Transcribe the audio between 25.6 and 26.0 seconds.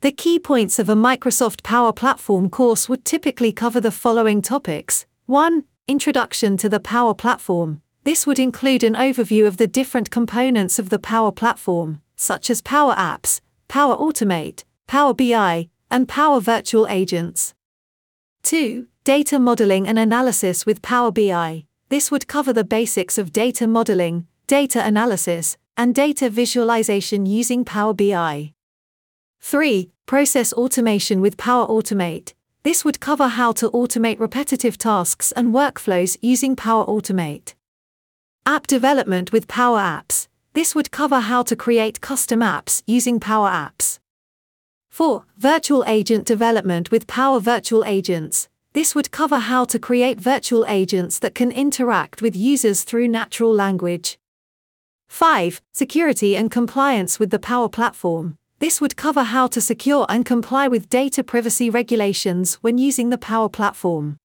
and